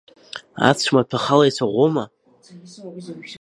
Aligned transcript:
Ацәмаҭәа 0.69 1.17
ахала 1.19 1.45
ицәаӷәома? 1.49 2.05